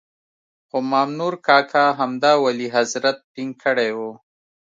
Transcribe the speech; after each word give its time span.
خو 0.67 0.77
مامنور 0.91 1.33
کاکا 1.47 1.85
همدا 1.99 2.31
ولي 2.43 2.67
حضرت 2.75 3.17
ټینګ 3.33 3.51
کړی 3.63 3.89
وو. 3.97 4.11